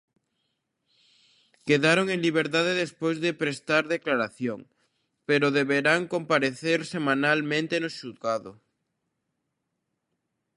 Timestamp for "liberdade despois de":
2.27-3.31